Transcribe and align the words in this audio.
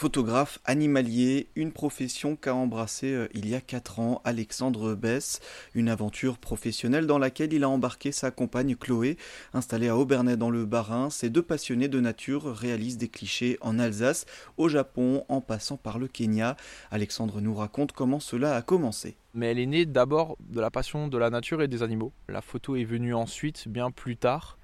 Photographe 0.00 0.60
animalier, 0.64 1.48
une 1.56 1.72
profession 1.72 2.34
qu'a 2.34 2.54
embrassée 2.54 3.12
euh, 3.12 3.28
il 3.34 3.46
y 3.46 3.54
a 3.54 3.60
4 3.60 4.00
ans 4.00 4.22
Alexandre 4.24 4.94
Bess, 4.94 5.40
une 5.74 5.90
aventure 5.90 6.38
professionnelle 6.38 7.06
dans 7.06 7.18
laquelle 7.18 7.52
il 7.52 7.64
a 7.64 7.68
embarqué 7.68 8.10
sa 8.10 8.30
compagne 8.30 8.76
Chloé, 8.76 9.18
installée 9.52 9.88
à 9.88 9.98
Aubernais 9.98 10.38
dans 10.38 10.48
le 10.48 10.64
Bas-Rhin. 10.64 11.10
Ces 11.10 11.28
deux 11.28 11.42
passionnés 11.42 11.88
de 11.88 12.00
nature 12.00 12.44
réalisent 12.56 12.96
des 12.96 13.08
clichés 13.08 13.58
en 13.60 13.78
Alsace, 13.78 14.24
au 14.56 14.70
Japon, 14.70 15.26
en 15.28 15.42
passant 15.42 15.76
par 15.76 15.98
le 15.98 16.08
Kenya. 16.08 16.56
Alexandre 16.90 17.42
nous 17.42 17.54
raconte 17.54 17.92
comment 17.92 18.20
cela 18.20 18.56
a 18.56 18.62
commencé. 18.62 19.18
Mais 19.34 19.50
elle 19.50 19.58
est 19.58 19.66
née 19.66 19.84
d'abord 19.84 20.38
de 20.40 20.62
la 20.62 20.70
passion 20.70 21.08
de 21.08 21.18
la 21.18 21.28
nature 21.28 21.60
et 21.60 21.68
des 21.68 21.82
animaux. 21.82 22.14
La 22.26 22.40
photo 22.40 22.74
est 22.74 22.84
venue 22.84 23.12
ensuite, 23.12 23.68
bien 23.68 23.90
plus 23.90 24.16
tard. 24.16 24.56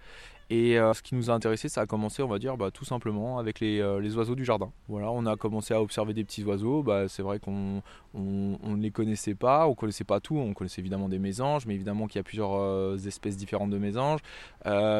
Et 0.49 0.79
euh, 0.79 0.95
ce 0.95 1.03
qui 1.03 1.17
nous 1.17 1.31
a 1.31 1.35
intéressé, 1.35 1.69
ça 1.69 1.81
a 1.81 1.87
commencé, 1.87 2.23
on 2.23 2.29
va 2.29 2.39
dire, 2.39 2.57
bah, 2.57 2.71
tout 2.71 2.85
simplement 2.85 3.39
avec 3.39 3.63
euh, 3.63 4.01
les, 4.01 4.17
oiseaux 4.17 4.37
du 4.37 4.45
jardin. 4.45 4.71
Voilà, 4.89 5.11
on 5.11 5.27
a 5.27 5.37
commencé 5.37 5.75
à 5.75 5.83
observer 5.83 6.15
des 6.15 6.23
petits 6.23 6.45
oiseaux. 6.45 6.85
Bah, 6.85 7.09
c'est 7.09 7.23
vrai 7.23 7.41
qu'on 7.41 7.83
ne 8.15 8.77
les 8.77 8.93
connaissait 8.93 9.35
pas, 9.35 9.67
on 9.67 9.75
connaissait 9.75 10.05
pas 10.05 10.21
tout. 10.21 10.37
On 10.37 10.55
connaissait 10.55 10.81
évidemment 10.81 11.09
des 11.09 11.19
mésanges, 11.19 11.67
mais 11.67 11.75
évidemment 11.75 12.07
qu'il 12.07 12.19
y 12.19 12.21
a 12.21 12.25
plusieurs 12.25 12.55
euh, 12.55 12.97
espèces 12.97 13.37
différentes 13.37 13.71
de 13.71 13.79
mésanges. 13.79 14.21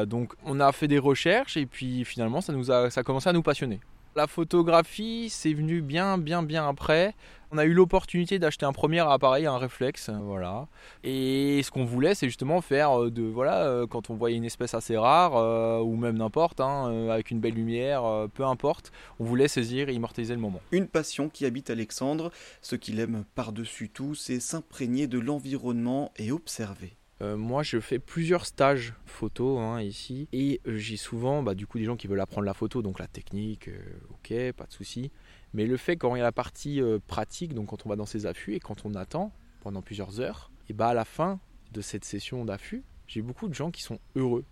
donc, 0.05 0.33
on 0.45 0.59
a 0.59 0.71
fait 0.73 0.87
des 0.87 0.99
recherches 0.99 1.55
et 1.55 1.65
puis 1.65 2.03
finalement, 2.03 2.41
ça 2.41 2.51
nous 2.51 2.71
a, 2.71 2.89
ça 2.89 3.01
a 3.01 3.03
commencé 3.03 3.29
à 3.29 3.33
nous 3.33 3.43
passionner. 3.43 3.79
La 4.17 4.25
photographie, 4.25 5.29
c'est 5.29 5.53
venu 5.53 5.83
bien, 5.83 6.17
bien, 6.17 6.41
bien 6.41 6.67
après. 6.67 7.13
On 7.51 7.59
a 7.59 7.65
eu 7.65 7.73
l'opportunité 7.73 8.39
d'acheter 8.39 8.65
un 8.65 8.73
premier 8.73 9.01
appareil, 9.01 9.45
un 9.45 9.59
réflexe, 9.59 10.09
voilà. 10.09 10.67
Et 11.03 11.61
ce 11.61 11.69
qu'on 11.69 11.85
voulait, 11.85 12.15
c'est 12.15 12.25
justement 12.25 12.61
faire 12.61 12.99
euh, 12.99 13.11
de, 13.11 13.21
voilà, 13.21 13.67
euh, 13.67 13.85
quand 13.85 14.09
on 14.09 14.15
voyait 14.15 14.35
une 14.35 14.43
espèce 14.43 14.73
assez 14.73 14.97
rare, 14.97 15.35
euh, 15.35 15.81
ou 15.81 15.95
même 15.95 16.17
n'importe, 16.17 16.61
hein, 16.61 17.11
avec 17.11 17.29
une 17.29 17.39
belle 17.39 17.53
lumière, 17.53 18.25
peu 18.33 18.43
importe, 18.43 18.91
on 19.19 19.23
voulait 19.23 19.47
saisir 19.47 19.87
et 19.87 19.93
immortaliser 19.93 20.33
le 20.33 20.41
moment. 20.41 20.61
Une 20.71 20.87
passion 20.87 21.29
qui 21.29 21.45
habite 21.45 21.69
Alexandre. 21.69 22.31
Ce 22.63 22.75
qu'il 22.75 22.99
aime 22.99 23.23
par-dessus 23.35 23.89
tout, 23.89 24.15
c'est 24.15 24.39
s'imprégner 24.39 25.05
de 25.05 25.19
l'environnement 25.19 26.11
et 26.17 26.31
observer. 26.31 26.97
Euh, 27.21 27.35
moi, 27.35 27.63
je 27.63 27.79
fais 27.79 27.97
plusieurs 27.97 28.45
stages 28.45 28.93
photo 29.05 29.57
hein, 29.57 29.81
ici 29.81 30.27
et 30.33 30.61
euh, 30.67 30.77
j'ai 30.77 30.97
souvent 30.97 31.41
bah, 31.41 31.55
du 31.55 31.65
coup 31.65 31.79
des 31.79 31.83
gens 31.83 31.95
qui 31.95 32.07
veulent 32.07 32.19
apprendre 32.19 32.45
la 32.45 32.53
photo, 32.53 32.81
donc 32.81 32.99
la 32.99 33.07
technique, 33.07 33.69
euh, 33.69 33.79
ok, 34.11 34.53
pas 34.53 34.65
de 34.65 34.71
souci. 34.71 35.11
Mais 35.53 35.65
le 35.65 35.77
fait 35.77 35.97
quand 35.97 36.15
il 36.15 36.19
y 36.19 36.21
a 36.21 36.25
la 36.25 36.31
partie 36.31 36.81
pratique, 37.07 37.53
donc 37.53 37.69
quand 37.69 37.85
on 37.85 37.89
va 37.89 37.95
dans 37.95 38.05
ses 38.05 38.25
affûts 38.25 38.53
et 38.53 38.59
quand 38.59 38.85
on 38.85 38.93
attend 38.93 39.31
pendant 39.61 39.81
plusieurs 39.81 40.19
heures, 40.19 40.51
et 40.69 40.73
bah 40.73 40.89
à 40.89 40.93
la 40.93 41.05
fin 41.05 41.39
de 41.71 41.81
cette 41.81 42.05
session 42.05 42.45
d'affût, 42.45 42.83
j'ai 43.07 43.21
beaucoup 43.21 43.47
de 43.47 43.53
gens 43.53 43.71
qui 43.71 43.81
sont 43.81 43.99
heureux, 44.15 44.43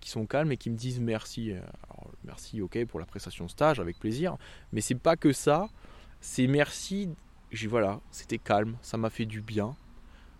qui 0.00 0.10
sont 0.10 0.26
calmes 0.26 0.52
et 0.52 0.56
qui 0.56 0.70
me 0.70 0.76
disent 0.76 1.00
merci. 1.00 1.54
merci, 2.24 2.60
ok, 2.60 2.84
pour 2.84 3.00
la 3.00 3.06
prestation 3.06 3.46
de 3.46 3.50
stage, 3.50 3.80
avec 3.80 3.98
plaisir. 3.98 4.36
Mais 4.72 4.82
c'est 4.82 4.94
pas 4.94 5.16
que 5.16 5.32
ça, 5.32 5.68
c'est 6.20 6.46
merci. 6.46 7.08
J'ai 7.50 7.66
voilà, 7.66 8.00
c'était 8.10 8.38
calme, 8.38 8.76
ça 8.82 8.98
m'a 8.98 9.10
fait 9.10 9.26
du 9.26 9.40
bien 9.40 9.74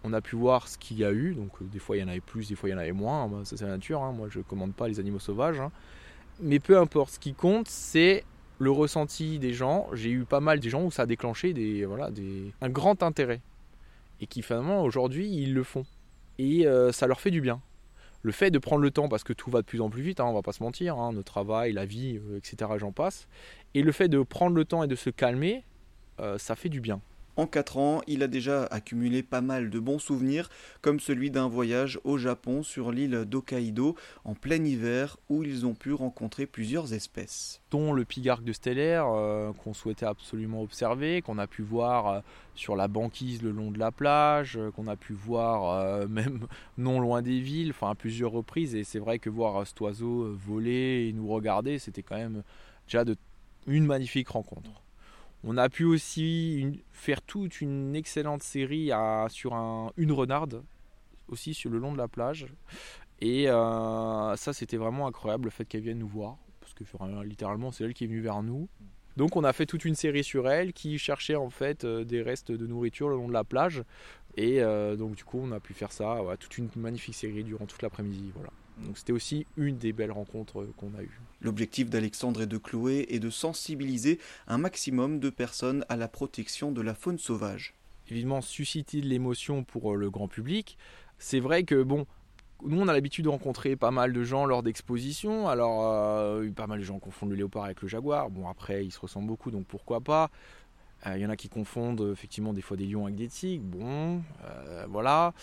on 0.04 0.12
a 0.12 0.20
pu 0.20 0.36
voir 0.36 0.68
ce 0.68 0.78
qu'il 0.78 0.98
y 0.98 1.04
a 1.04 1.12
eu. 1.12 1.34
Donc, 1.34 1.50
euh, 1.60 1.64
des 1.64 1.78
fois, 1.78 1.96
il 1.96 2.00
y 2.00 2.02
en 2.02 2.08
avait 2.08 2.20
plus, 2.20 2.48
des 2.48 2.54
fois, 2.54 2.68
il 2.68 2.72
y 2.72 2.74
en 2.74 2.78
avait 2.78 2.92
moins. 2.92 3.28
ça, 3.44 3.56
c'est 3.56 3.64
la 3.64 3.72
nature. 3.72 4.02
Hein. 4.02 4.12
Moi, 4.12 4.28
je 4.30 4.40
commande 4.40 4.74
pas 4.74 4.88
les 4.88 5.00
animaux 5.00 5.18
sauvages. 5.18 5.60
Hein. 5.60 5.70
Mais 6.40 6.58
peu 6.58 6.78
importe, 6.78 7.14
ce 7.14 7.18
qui 7.18 7.34
compte, 7.34 7.68
c'est 7.68 8.24
le 8.58 8.70
ressenti 8.70 9.38
des 9.38 9.52
gens. 9.52 9.88
J'ai 9.92 10.10
eu 10.10 10.24
pas 10.24 10.40
mal 10.40 10.60
des 10.60 10.70
gens 10.70 10.84
où 10.84 10.90
ça 10.90 11.02
a 11.02 11.06
déclenché 11.06 11.52
des, 11.52 11.84
voilà, 11.84 12.10
des, 12.10 12.52
un 12.60 12.68
grand 12.68 13.02
intérêt. 13.02 13.40
Et 14.20 14.26
qui, 14.26 14.42
finalement, 14.42 14.82
aujourd'hui, 14.82 15.28
ils 15.28 15.54
le 15.54 15.62
font. 15.62 15.84
Et 16.38 16.66
euh, 16.66 16.92
ça 16.92 17.06
leur 17.06 17.20
fait 17.20 17.30
du 17.30 17.40
bien. 17.40 17.60
Le 18.22 18.30
fait 18.30 18.52
de 18.52 18.58
prendre 18.58 18.82
le 18.82 18.90
temps, 18.92 19.08
parce 19.08 19.24
que 19.24 19.32
tout 19.32 19.50
va 19.50 19.62
de 19.62 19.66
plus 19.66 19.80
en 19.80 19.90
plus 19.90 20.02
vite, 20.02 20.20
hein, 20.20 20.26
on 20.26 20.32
va 20.32 20.42
pas 20.42 20.52
se 20.52 20.62
mentir, 20.62 20.96
hein, 20.96 21.12
notre 21.12 21.32
travail, 21.32 21.72
la 21.72 21.84
vie, 21.84 22.18
euh, 22.18 22.38
etc., 22.38 22.70
j'en 22.76 22.92
passe. 22.92 23.26
Et 23.74 23.82
le 23.82 23.90
fait 23.90 24.08
de 24.08 24.22
prendre 24.22 24.54
le 24.54 24.64
temps 24.64 24.84
et 24.84 24.86
de 24.86 24.94
se 24.94 25.10
calmer, 25.10 25.64
ça 26.38 26.54
fait 26.54 26.68
du 26.68 26.80
bien. 26.80 27.00
En 27.36 27.46
4 27.46 27.78
ans, 27.78 28.02
il 28.06 28.22
a 28.22 28.26
déjà 28.26 28.64
accumulé 28.64 29.22
pas 29.22 29.40
mal 29.40 29.70
de 29.70 29.78
bons 29.78 29.98
souvenirs, 29.98 30.50
comme 30.82 31.00
celui 31.00 31.30
d'un 31.30 31.48
voyage 31.48 31.98
au 32.04 32.18
Japon 32.18 32.62
sur 32.62 32.92
l'île 32.92 33.24
d'Hokkaido 33.24 33.96
en 34.24 34.34
plein 34.34 34.62
hiver 34.62 35.16
où 35.30 35.42
ils 35.42 35.64
ont 35.64 35.74
pu 35.74 35.94
rencontrer 35.94 36.44
plusieurs 36.44 36.92
espèces. 36.92 37.62
Dont 37.70 37.94
le 37.94 38.04
pigarque 38.04 38.44
de 38.44 38.52
stellaire 38.52 39.06
euh, 39.08 39.50
qu'on 39.54 39.72
souhaitait 39.72 40.04
absolument 40.04 40.60
observer, 40.60 41.22
qu'on 41.22 41.38
a 41.38 41.46
pu 41.46 41.62
voir 41.62 42.06
euh, 42.06 42.20
sur 42.54 42.76
la 42.76 42.86
banquise 42.86 43.42
le 43.42 43.50
long 43.50 43.70
de 43.70 43.78
la 43.78 43.92
plage, 43.92 44.58
euh, 44.58 44.70
qu'on 44.70 44.86
a 44.86 44.96
pu 44.96 45.14
voir 45.14 46.06
même 46.08 46.46
non 46.76 47.00
loin 47.00 47.22
des 47.22 47.40
villes, 47.40 47.70
enfin 47.70 47.90
à 47.90 47.94
plusieurs 47.94 48.32
reprises. 48.32 48.74
Et 48.74 48.84
c'est 48.84 48.98
vrai 48.98 49.18
que 49.18 49.30
voir 49.30 49.66
cet 49.66 49.80
oiseau 49.80 50.34
voler 50.34 51.06
et 51.08 51.12
nous 51.14 51.28
regarder, 51.28 51.78
c'était 51.78 52.02
quand 52.02 52.16
même 52.16 52.42
déjà 52.86 53.04
une 53.66 53.86
magnifique 53.86 54.28
rencontre. 54.28 54.82
On 55.44 55.56
a 55.56 55.68
pu 55.68 55.84
aussi 55.84 56.82
faire 56.92 57.20
toute 57.20 57.60
une 57.60 57.96
excellente 57.96 58.42
série 58.42 58.90
sur 59.28 59.54
une 59.96 60.12
renarde, 60.12 60.62
aussi 61.28 61.54
sur 61.54 61.70
le 61.70 61.78
long 61.78 61.92
de 61.92 61.98
la 61.98 62.08
plage. 62.08 62.46
Et 63.20 63.48
euh, 63.48 64.34
ça, 64.36 64.52
c'était 64.52 64.76
vraiment 64.76 65.06
incroyable 65.06 65.44
le 65.44 65.50
fait 65.50 65.64
qu'elle 65.64 65.82
vienne 65.82 65.98
nous 65.98 66.08
voir, 66.08 66.36
parce 66.60 66.74
que 66.74 66.84
littéralement, 67.24 67.70
c'est 67.70 67.84
elle 67.84 67.94
qui 67.94 68.04
est 68.04 68.06
venue 68.08 68.20
vers 68.20 68.42
nous. 68.42 68.68
Donc, 69.16 69.36
on 69.36 69.44
a 69.44 69.52
fait 69.52 69.66
toute 69.66 69.84
une 69.84 69.94
série 69.94 70.24
sur 70.24 70.48
elle 70.48 70.72
qui 70.72 70.98
cherchait 70.98 71.36
en 71.36 71.50
fait 71.50 71.84
euh, 71.84 72.02
des 72.02 72.22
restes 72.22 72.50
de 72.50 72.66
nourriture 72.66 73.08
le 73.08 73.16
long 73.16 73.28
de 73.28 73.32
la 73.32 73.44
plage. 73.44 73.84
Et 74.36 74.62
euh, 74.62 74.96
donc, 74.96 75.14
du 75.14 75.24
coup, 75.24 75.38
on 75.42 75.52
a 75.52 75.60
pu 75.60 75.74
faire 75.74 75.92
ça, 75.92 76.18
toute 76.40 76.58
une 76.58 76.68
magnifique 76.76 77.14
série 77.14 77.44
durant 77.44 77.66
toute 77.66 77.82
l'après-midi. 77.82 78.32
Voilà. 78.34 78.50
Donc 78.78 78.98
c'était 78.98 79.12
aussi 79.12 79.46
une 79.56 79.78
des 79.78 79.92
belles 79.92 80.12
rencontres 80.12 80.66
qu'on 80.76 80.94
a 80.94 81.02
eues. 81.02 81.20
L'objectif 81.40 81.90
d'Alexandre 81.90 82.42
et 82.42 82.46
de 82.46 82.58
Chloé 82.58 83.06
est 83.10 83.18
de 83.18 83.30
sensibiliser 83.30 84.18
un 84.46 84.58
maximum 84.58 85.20
de 85.20 85.30
personnes 85.30 85.84
à 85.88 85.96
la 85.96 86.08
protection 86.08 86.72
de 86.72 86.80
la 86.80 86.94
faune 86.94 87.18
sauvage. 87.18 87.74
Évidemment, 88.08 88.40
susciter 88.40 89.00
de 89.00 89.06
l'émotion 89.06 89.64
pour 89.64 89.92
euh, 89.92 89.96
le 89.96 90.10
grand 90.10 90.28
public? 90.28 90.76
C'est 91.18 91.40
vrai 91.40 91.62
que, 91.64 91.82
bon, 91.82 92.06
nous 92.64 92.80
on 92.80 92.88
a 92.88 92.92
l'habitude 92.92 93.24
de 93.24 93.30
rencontrer 93.30 93.76
pas 93.76 93.90
mal 93.90 94.12
de 94.12 94.24
gens 94.24 94.44
lors 94.44 94.62
d'expositions. 94.62 95.48
Alors, 95.48 95.82
euh, 95.84 96.48
pas 96.50 96.66
mal 96.66 96.80
de 96.80 96.84
gens 96.84 96.98
confondent 96.98 97.30
le 97.30 97.36
léopard 97.36 97.64
avec 97.64 97.80
le 97.82 97.88
jaguar. 97.88 98.30
Bon, 98.30 98.48
après, 98.48 98.84
ils 98.84 98.90
se 98.90 99.00
ressemblent 99.00 99.28
beaucoup, 99.28 99.50
donc 99.50 99.66
pourquoi 99.66 100.00
pas? 100.00 100.30
Il 101.06 101.12
euh, 101.12 101.18
y 101.18 101.26
en 101.26 101.30
a 101.30 101.36
qui 101.36 101.48
confondent 101.48 102.10
effectivement 102.12 102.52
des 102.52 102.62
fois 102.62 102.76
des 102.76 102.86
lions 102.86 103.04
avec 103.04 103.16
des 103.16 103.28
tigres. 103.28 103.64
Bon, 103.64 104.22
voilà 104.88 105.34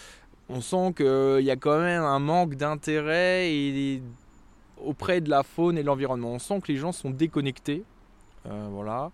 on 0.50 0.62
sent 0.62 0.94
qu'il 0.98 1.46
y 1.46 1.52
a 1.52 1.56
quand 1.56 1.80
même 1.80 2.02
un 2.02 2.20
manque 2.20 2.56
d'intérêt 2.56 3.52
auprès 4.84 5.22
de 5.22 5.30
la 5.30 5.44
faune 5.44 5.78
et 5.78 5.82
de 5.82 5.88
l'environnement. 5.88 6.32
On 6.34 6.40
sent 6.40 6.60
que 6.62 6.72
les 6.72 6.78
gens 6.78 6.92
sont 6.92 7.12
déconnectés. 7.12 7.84
Euh, 8.48 8.68
voilà. 8.72 9.12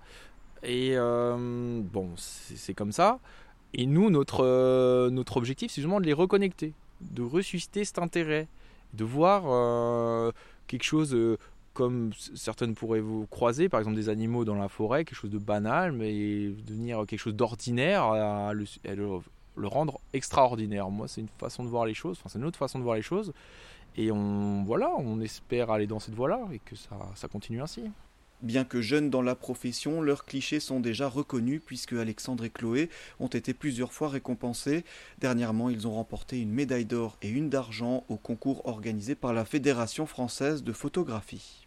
Et 0.64 0.92
euh, 0.94 1.82
bon, 1.84 2.12
c'est 2.16 2.74
comme 2.74 2.92
ça. 2.92 3.20
Et 3.74 3.86
nous, 3.86 4.10
notre, 4.10 4.46
euh, 4.46 5.10
notre 5.10 5.36
objectif, 5.36 5.72
c'est 5.72 5.82
justement 5.82 6.00
de 6.00 6.06
les 6.06 6.14
reconnecter, 6.14 6.74
de 7.02 7.22
ressusciter 7.22 7.84
cet 7.84 8.00
intérêt, 8.00 8.48
de 8.94 9.04
voir 9.04 10.34
quelque 10.68 10.84
chose 10.84 11.16
comme 11.74 12.12
certaines 12.36 12.74
pourraient 12.74 13.02
vous 13.02 13.28
croiser, 13.28 13.68
par 13.68 13.82
exemple 13.82 13.98
des 13.98 14.08
animaux 14.08 14.46
dans 14.46 14.56
la 14.56 14.70
forêt, 14.70 15.04
quelque 15.04 15.18
chose 15.18 15.30
de 15.30 15.38
banal, 15.38 15.92
mais 15.92 16.48
devenir 16.66 17.06
quelque 17.06 17.20
chose 17.20 17.36
d'ordinaire, 17.36 18.10
le 19.56 19.68
rendre 19.68 20.00
extraordinaire. 20.14 20.90
Moi, 20.90 21.08
c'est 21.08 21.22
une 21.22 21.30
façon 21.38 21.64
de 21.64 21.70
voir 21.70 21.86
les 21.86 21.94
choses, 21.94 22.18
enfin, 22.20 22.30
c'est 22.30 22.40
une 22.40 22.46
autre 22.46 22.60
façon 22.60 22.80
de 22.80 22.84
voir 22.84 22.96
les 22.96 23.02
choses. 23.02 23.34
Et 23.98 24.12
on, 24.12 24.64
voilà, 24.64 24.92
on 24.98 25.22
espère 25.22 25.72
aller 25.72 25.88
dans 25.88 26.00
cette 26.00 26.16
voie-là 26.16 26.42
et 26.52 26.60
que 26.60 26.76
ça, 26.76 26.98
ça 27.16 27.28
continue 27.28 27.62
ainsi. 27.62 27.84
Bien 28.42 28.66
que 28.66 28.82
jeunes 28.82 29.10
dans 29.10 29.22
la 29.22 29.34
profession, 29.34 30.02
leurs 30.02 30.26
clichés 30.26 30.60
sont 30.60 30.82
déjà 30.82 31.08
reconnus 31.08 31.62
puisque 31.66 31.94
Alexandre 31.94 32.44
et 32.44 32.50
Chloé 32.50 32.90
ont 33.20 33.28
été 33.28 33.54
plusieurs 33.54 33.94
fois 33.94 34.10
récompensés. 34.10 34.84
Dernièrement, 35.20 35.70
ils 35.70 35.88
ont 35.88 35.94
remporté 35.94 36.42
une 36.42 36.52
médaille 36.52 36.86
d'or 36.86 37.18
et 37.22 37.30
une 37.30 37.50
d'argent 37.50 38.04
au 38.10 38.18
concours 38.18 38.68
organisé 38.68 39.16
par 39.16 39.34
la 39.34 39.46
Fédération 39.46 40.06
française 40.06 40.64
de 40.64 40.74
photographie. 40.74 41.65